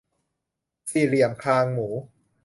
[0.91, 1.87] สี่เหลี่ยมคางหมู